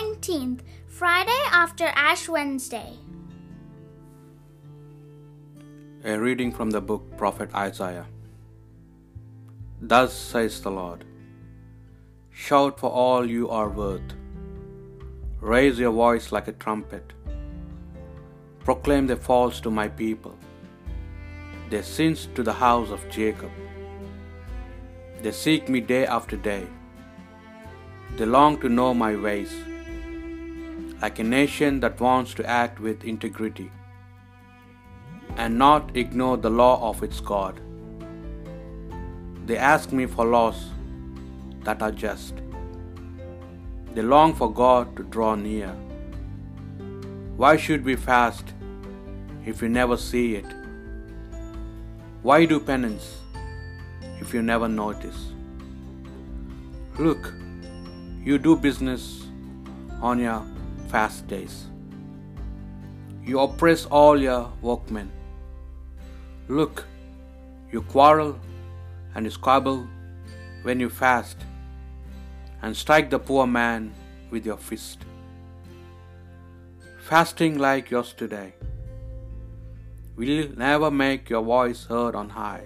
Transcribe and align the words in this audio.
19th, 0.00 0.60
Friday 0.86 1.40
after 1.52 1.86
Ash 2.02 2.26
Wednesday. 2.26 2.92
A 6.04 6.18
reading 6.18 6.52
from 6.58 6.70
the 6.70 6.80
book 6.80 7.02
Prophet 7.18 7.54
Isaiah. 7.54 8.06
Thus 9.82 10.14
says 10.14 10.60
the 10.62 10.70
Lord 10.70 11.04
Shout 12.30 12.80
for 12.80 12.90
all 12.90 13.28
you 13.28 13.50
are 13.50 13.68
worth. 13.68 14.14
Raise 15.40 15.78
your 15.78 15.92
voice 15.92 16.32
like 16.32 16.48
a 16.48 16.58
trumpet. 16.64 17.12
Proclaim 18.60 19.06
the 19.06 19.16
faults 19.16 19.60
to 19.66 19.70
my 19.70 19.88
people, 19.88 20.36
their 21.68 21.82
sins 21.82 22.28
to 22.36 22.42
the 22.42 22.58
house 22.66 22.90
of 22.90 23.08
Jacob. 23.10 23.50
They 25.20 25.32
seek 25.32 25.68
me 25.68 25.82
day 25.82 26.06
after 26.06 26.38
day. 26.52 26.62
They 28.16 28.24
long 28.38 28.58
to 28.62 28.70
know 28.78 28.94
my 28.94 29.14
ways, 29.26 29.52
like 31.02 31.18
a 31.18 31.24
nation 31.24 31.80
that 31.80 32.00
wants 32.00 32.34
to 32.34 32.46
act 32.46 32.78
with 32.78 33.04
integrity 33.04 33.70
and 35.36 35.58
not 35.58 35.96
ignore 35.96 36.36
the 36.36 36.50
law 36.50 36.90
of 36.90 37.02
its 37.02 37.20
God. 37.20 37.60
They 39.46 39.56
ask 39.56 39.92
me 39.92 40.06
for 40.06 40.26
laws 40.26 40.66
that 41.64 41.82
are 41.82 41.90
just. 41.90 42.34
They 43.94 44.02
long 44.02 44.34
for 44.34 44.52
God 44.52 44.94
to 44.96 45.02
draw 45.02 45.34
near. 45.34 45.72
Why 47.36 47.56
should 47.56 47.84
we 47.84 47.96
fast 47.96 48.52
if 49.46 49.62
you 49.62 49.68
never 49.68 49.96
see 49.96 50.34
it? 50.36 50.46
Why 52.22 52.44
do 52.44 52.60
penance 52.60 53.16
if 54.20 54.34
you 54.34 54.42
never 54.42 54.68
notice? 54.68 55.32
Look, 56.98 57.32
you 58.22 58.36
do 58.36 58.56
business 58.56 59.24
on 60.02 60.18
your 60.18 60.44
fast 60.90 61.26
days. 61.28 61.66
You 63.24 63.38
oppress 63.40 63.86
all 63.86 64.20
your 64.20 64.52
workmen. 64.60 65.10
Look, 66.48 66.84
you 67.70 67.82
quarrel 67.82 68.38
and 69.14 69.24
you 69.24 69.30
squabble 69.30 69.86
when 70.62 70.80
you 70.80 70.88
fast, 70.90 71.36
and 72.62 72.76
strike 72.76 73.08
the 73.10 73.18
poor 73.18 73.46
man 73.46 73.92
with 74.30 74.44
your 74.44 74.56
fist. 74.56 75.06
Fasting 76.98 77.58
like 77.58 77.90
yours 77.90 78.12
today 78.12 78.52
will 80.16 80.48
never 80.56 80.90
make 80.90 81.30
your 81.30 81.42
voice 81.42 81.84
heard 81.84 82.14
on 82.14 82.28
high. 82.30 82.64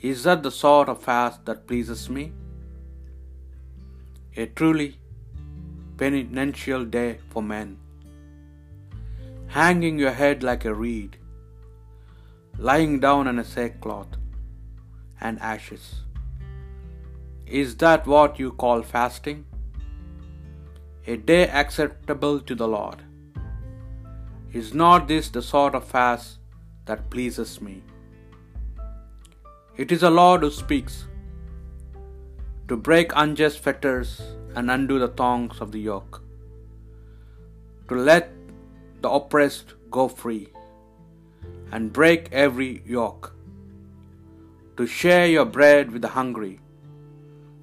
Is 0.00 0.22
that 0.22 0.42
the 0.42 0.50
sort 0.50 0.88
of 0.88 1.02
fast 1.02 1.44
that 1.44 1.66
pleases 1.66 2.08
me? 2.08 2.32
A 4.36 4.46
truly 4.46 4.96
penitential 6.00 6.84
day 6.84 7.18
for 7.30 7.42
men. 7.42 7.70
Hanging 9.58 9.98
your 9.98 10.12
head 10.20 10.44
like 10.48 10.64
a 10.64 10.74
reed, 10.82 11.16
lying 12.70 13.00
down 13.00 13.30
on 13.30 13.40
a 13.42 13.44
sackcloth 13.54 14.14
and 15.20 15.40
ashes. 15.40 15.86
Is 17.60 17.76
that 17.82 18.06
what 18.14 18.38
you 18.38 18.52
call 18.64 18.82
fasting? 18.94 19.44
A 21.06 21.16
day 21.16 21.42
acceptable 21.48 22.40
to 22.40 22.54
the 22.62 22.68
Lord. 22.68 23.02
Is 24.52 24.72
not 24.82 25.08
this 25.08 25.30
the 25.36 25.42
sort 25.42 25.74
of 25.74 25.84
fast 25.84 26.38
that 26.86 27.08
pleases 27.10 27.60
me? 27.60 27.76
It 29.76 29.90
is 29.96 30.02
the 30.02 30.10
Lord 30.10 30.42
who 30.42 30.50
speaks 30.50 31.06
to 32.68 32.76
break 32.76 33.12
unjust 33.22 33.58
fetters 33.66 34.20
and 34.58 34.72
undo 34.74 34.98
the 34.98 35.14
thongs 35.20 35.60
of 35.64 35.72
the 35.72 35.80
yoke, 35.88 36.16
to 37.88 37.94
let 37.94 38.30
the 39.02 39.10
oppressed 39.18 39.74
go 39.96 40.04
free 40.22 40.48
and 41.70 41.92
break 41.98 42.28
every 42.32 42.70
yoke, 42.84 43.26
to 44.76 44.86
share 45.00 45.26
your 45.34 45.44
bread 45.58 45.92
with 45.92 46.02
the 46.02 46.14
hungry 46.16 46.58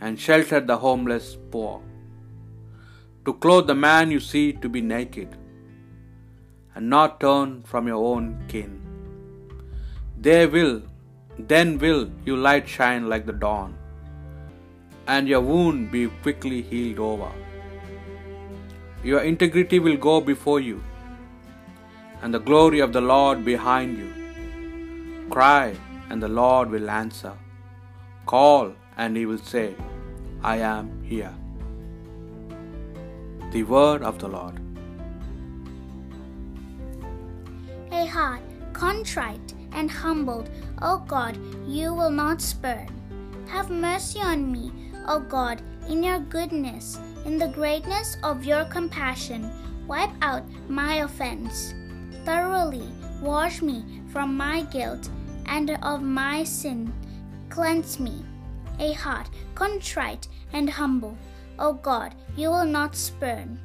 and 0.00 0.18
shelter 0.26 0.60
the 0.60 0.78
homeless 0.86 1.36
poor, 1.50 1.82
to 3.26 3.34
clothe 3.34 3.66
the 3.66 3.74
man 3.74 4.10
you 4.16 4.20
see 4.30 4.46
to 4.62 4.68
be 4.76 4.80
naked 4.80 5.36
and 6.74 6.88
not 6.88 7.20
turn 7.20 7.62
from 7.64 7.86
your 7.86 8.02
own 8.12 8.26
kin. 8.48 8.72
They 10.26 10.46
will, 10.46 10.80
then 11.38 11.76
will 11.78 12.02
your 12.24 12.38
light 12.48 12.66
shine 12.76 13.10
like 13.12 13.26
the 13.26 13.38
dawn, 13.44 13.76
and 15.08 15.26
your 15.26 15.40
wound 15.40 15.90
be 15.90 16.06
quickly 16.22 16.60
healed 16.62 16.98
over. 16.98 17.30
Your 19.02 19.20
integrity 19.22 19.78
will 19.78 19.96
go 19.96 20.20
before 20.20 20.60
you, 20.60 20.82
and 22.22 22.32
the 22.32 22.44
glory 22.50 22.80
of 22.80 22.92
the 22.92 23.00
Lord 23.00 23.44
behind 23.44 23.98
you. 23.98 24.10
Cry, 25.30 25.74
and 26.10 26.22
the 26.22 26.28
Lord 26.28 26.70
will 26.70 26.90
answer. 26.90 27.32
Call, 28.26 28.72
and 28.96 29.16
he 29.16 29.24
will 29.26 29.38
say, 29.38 29.74
I 30.42 30.56
am 30.58 31.02
here. 31.02 31.34
The 33.52 33.62
word 33.62 34.02
of 34.02 34.18
the 34.18 34.28
Lord. 34.28 34.60
A 37.90 38.04
heart 38.06 38.42
contrite 38.72 39.54
and 39.72 39.90
humbled, 39.90 40.50
O 40.82 40.98
God, 40.98 41.38
you 41.66 41.94
will 41.94 42.10
not 42.10 42.40
spurn. 42.40 42.88
Have 43.48 43.70
mercy 43.70 44.20
on 44.20 44.52
me, 44.52 44.70
O 45.08 45.20
God, 45.20 45.62
in 45.88 46.02
your 46.02 46.20
goodness, 46.20 46.98
in 47.24 47.38
the 47.38 47.48
greatness 47.48 48.18
of 48.22 48.44
your 48.44 48.66
compassion. 48.66 49.50
Wipe 49.86 50.12
out 50.20 50.44
my 50.68 50.96
offense. 50.96 51.72
Thoroughly 52.26 52.86
wash 53.22 53.62
me 53.62 54.02
from 54.12 54.36
my 54.36 54.62
guilt 54.64 55.08
and 55.46 55.70
of 55.82 56.02
my 56.02 56.44
sin. 56.44 56.92
Cleanse 57.48 57.98
me. 57.98 58.22
A 58.80 58.92
heart 58.92 59.30
contrite 59.54 60.28
and 60.52 60.68
humble, 60.68 61.16
O 61.58 61.72
God, 61.72 62.14
you 62.36 62.50
will 62.50 62.66
not 62.66 62.94
spurn. 62.94 63.58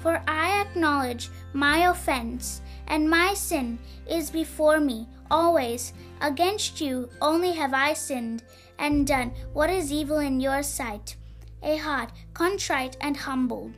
For 0.00 0.22
I 0.26 0.62
acknowledge 0.62 1.28
my 1.52 1.90
offense, 1.90 2.62
and 2.86 3.10
my 3.10 3.34
sin 3.34 3.78
is 4.08 4.30
before 4.30 4.80
me 4.80 5.06
always. 5.30 5.92
Against 6.20 6.80
you 6.80 7.10
only 7.20 7.52
have 7.52 7.74
I 7.74 7.92
sinned, 7.92 8.42
and 8.78 9.06
done 9.06 9.32
what 9.52 9.70
is 9.70 9.92
evil 9.92 10.18
in 10.18 10.40
your 10.40 10.62
sight. 10.62 11.16
A 11.62 11.76
heart 11.76 12.12
contrite 12.34 12.96
and 13.00 13.16
humbled, 13.16 13.72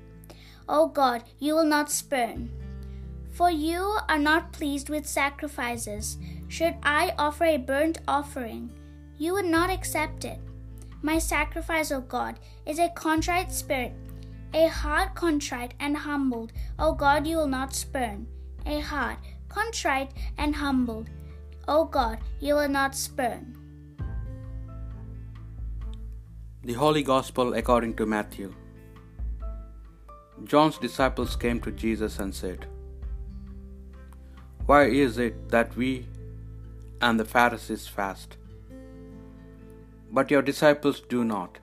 O 0.69 0.87
God, 0.87 1.25
you 1.39 1.55
will 1.55 1.65
not 1.65 1.91
spurn. 1.91 2.51
For 3.33 3.51
you 3.51 3.99
are 4.09 4.19
not 4.19 4.53
pleased 4.53 4.89
with 4.89 5.07
sacrifices. 5.07 6.19
Should 6.49 6.75
I 6.83 7.15
offer 7.19 7.45
a 7.45 7.57
burnt 7.57 7.99
offering, 8.07 8.71
you 9.19 9.33
would 9.33 9.47
not 9.47 9.71
accept 9.71 10.25
it. 10.25 10.39
My 11.03 11.19
sacrifice, 11.19 11.91
O 11.91 12.01
God, 12.01 12.39
is 12.67 12.79
a 12.79 12.91
contrite 12.91 13.51
spirit, 13.51 13.95
a 14.53 14.67
heart 14.67 15.15
contrite 15.15 15.75
and 15.81 15.97
humbled. 15.97 16.53
O 16.79 16.93
God, 16.93 17.27
you 17.27 17.37
will 17.39 17.47
not 17.47 17.75
spurn. 17.75 18.27
A 18.67 18.81
heart 18.81 19.19
contrite 19.49 20.13
and 20.37 20.55
humbled. 20.55 21.09
O 21.67 21.85
God, 21.85 22.19
you 22.41 22.55
will 22.55 22.69
not 22.69 22.95
spurn. 22.95 23.57
The 26.63 26.75
Holy 26.75 27.03
Gospel 27.03 27.55
according 27.55 27.95
to 27.97 28.05
Matthew. 28.05 28.55
John's 30.45 30.77
disciples 30.77 31.35
came 31.35 31.59
to 31.61 31.73
Jesus 31.73 32.19
and 32.19 32.35
said, 32.35 32.67
Why 34.67 34.85
is 34.85 35.17
it 35.17 35.49
that 35.49 35.75
we 35.75 36.07
and 37.01 37.19
the 37.19 37.25
Pharisees 37.25 37.89
fast, 37.89 38.37
but 40.13 40.31
your 40.31 40.43
disciples 40.43 41.01
do 41.01 41.25
not? 41.25 41.59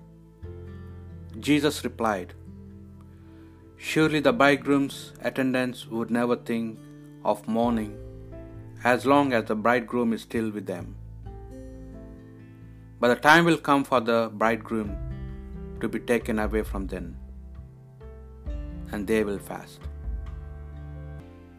Jesus 1.40 1.84
replied, 1.84 2.34
Surely 3.78 4.20
the 4.20 4.34
bridegroom's 4.34 5.14
attendants 5.22 5.86
would 5.86 6.10
never 6.10 6.36
think 6.36 6.80
of 7.24 7.48
mourning 7.48 7.96
as 8.84 9.06
long 9.06 9.32
as 9.32 9.46
the 9.46 9.56
bridegroom 9.56 10.12
is 10.12 10.24
still 10.24 10.50
with 10.50 10.66
them. 10.66 10.96
But 13.00 13.10
the 13.10 13.16
time 13.16 13.46
will 13.46 13.58
come 13.58 13.84
for 13.84 14.00
the 14.00 14.32
bridegroom 14.34 14.96
to 15.82 15.88
be 15.88 16.00
taken 16.00 16.40
away 16.40 16.64
from 16.64 16.88
them, 16.88 17.16
and 18.92 19.06
they 19.06 19.24
will 19.24 19.38
fast. 19.38 19.82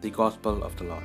The 0.01 0.09
Gospel 0.09 0.63
of 0.63 0.75
the 0.75 0.85
Lord. 0.85 1.03